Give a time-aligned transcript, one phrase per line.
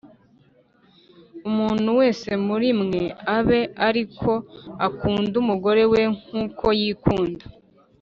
[1.49, 3.03] Umuntu wese muri mwe
[3.37, 4.33] abe ari ko
[4.87, 7.45] akunda umugore we nk uko yikunda